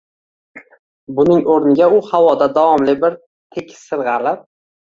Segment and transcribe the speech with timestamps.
[1.19, 3.19] Buning o‘rniga u havoda davomli bir
[3.59, 4.43] tekis sirg‘alib